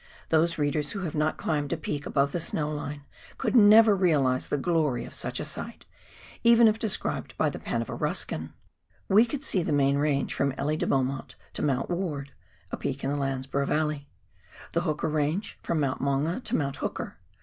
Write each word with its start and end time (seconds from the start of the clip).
Those 0.29 0.57
readers 0.57 0.93
who 0.93 1.01
have 1.01 1.13
not 1.13 1.37
climbed 1.37 1.71
a 1.71 1.77
peak 1.77 2.07
above 2.07 2.31
the 2.31 2.39
snow 2.39 2.71
line 2.73 3.03
could 3.37 3.55
never 3.55 3.95
realise 3.95 4.47
the 4.47 4.57
glory 4.57 5.05
of 5.05 5.13
such 5.13 5.39
a 5.39 5.45
sight, 5.45 5.85
even 6.43 6.67
if 6.67 6.79
described 6.79 7.37
by 7.37 7.51
the 7.51 7.59
pen 7.59 7.83
of 7.83 7.89
a 7.91 7.93
Ruskin. 7.93 8.51
We 9.07 9.27
could 9.27 9.43
see 9.43 9.61
the 9.61 9.71
main 9.71 9.99
range 9.99 10.33
from 10.33 10.53
Elie 10.57 10.75
de 10.77 10.87
Beaumont 10.87 11.35
to 11.53 11.61
Mount 11.61 11.91
Ward— 11.91 12.31
a 12.71 12.77
peak 12.77 13.03
in 13.03 13.11
the 13.11 13.15
Landsborough 13.19 13.67
Valley; 13.67 14.09
the 14.73 14.81
Hooker 14.81 15.07
Range 15.07 15.59
from 15.61 15.79
Mount 15.79 16.01
Maunga 16.01 16.43
to 16.45 16.55
Mount 16.55 16.77
Hooker. 16.77 17.17